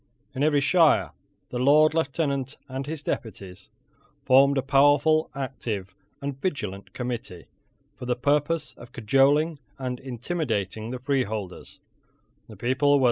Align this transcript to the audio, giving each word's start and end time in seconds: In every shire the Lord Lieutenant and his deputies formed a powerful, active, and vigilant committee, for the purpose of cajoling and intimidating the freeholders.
In 0.33 0.41
every 0.41 0.61
shire 0.61 1.11
the 1.49 1.59
Lord 1.59 1.93
Lieutenant 1.93 2.57
and 2.67 2.87
his 2.87 3.03
deputies 3.03 3.69
formed 4.25 4.57
a 4.57 4.63
powerful, 4.63 5.29
active, 5.35 5.93
and 6.23 6.41
vigilant 6.41 6.93
committee, 6.93 7.45
for 7.97 8.07
the 8.07 8.15
purpose 8.15 8.73
of 8.77 8.93
cajoling 8.93 9.59
and 9.77 9.99
intimidating 9.99 10.89
the 10.89 10.97
freeholders. 10.97 11.79